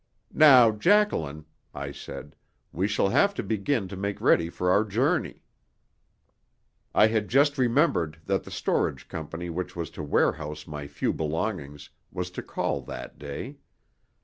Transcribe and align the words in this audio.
"Now, 0.33 0.71
Jacqueline," 0.71 1.45
I 1.75 1.91
said, 1.91 2.35
"we 2.71 2.87
shall 2.87 3.09
have 3.09 3.35
to 3.35 3.43
begin 3.43 3.87
to 3.89 3.95
make 3.95 4.19
ready 4.19 4.49
for 4.49 4.71
our 4.71 4.83
journey." 4.83 5.43
I 6.95 7.05
had 7.05 7.27
just 7.27 7.59
remembered 7.59 8.19
that 8.25 8.43
the 8.43 8.49
storage 8.49 9.07
company 9.07 9.51
which 9.51 9.75
was 9.75 9.91
to 9.91 10.01
warehouse 10.01 10.65
my 10.65 10.87
few 10.87 11.13
belongings 11.13 11.91
was 12.11 12.31
to 12.31 12.41
call 12.41 12.81
that 12.85 13.19
day. 13.19 13.57